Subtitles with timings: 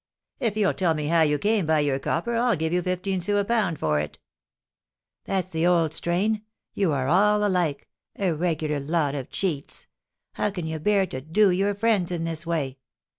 [0.39, 3.39] "If you'll tell me how you came by your copper, I'll give you fifteen sous
[3.39, 4.17] a pound for it."
[5.25, 6.41] "That's the old strain.
[6.73, 9.85] You are all alike, a regular lot of cheats.
[10.33, 12.79] How can you bear to 'do' your friends in this way?